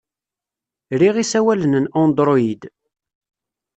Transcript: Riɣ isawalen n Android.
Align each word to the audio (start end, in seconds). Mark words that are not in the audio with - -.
Riɣ 1.01 1.15
isawalen 1.23 1.73
n 1.83 1.91
Android. 2.03 2.61